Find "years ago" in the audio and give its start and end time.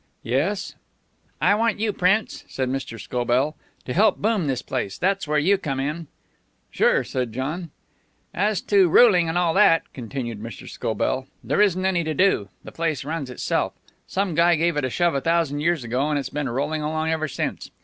15.59-16.09